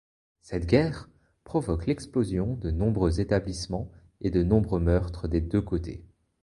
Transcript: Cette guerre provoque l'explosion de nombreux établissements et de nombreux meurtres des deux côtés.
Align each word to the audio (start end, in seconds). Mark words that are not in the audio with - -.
Cette 0.41 0.65
guerre 0.65 1.09
provoque 1.43 1.85
l'explosion 1.85 2.55
de 2.55 2.71
nombreux 2.71 3.19
établissements 3.21 3.91
et 4.19 4.31
de 4.31 4.41
nombreux 4.41 4.79
meurtres 4.79 5.27
des 5.27 5.41
deux 5.41 5.61
côtés. 5.61 6.03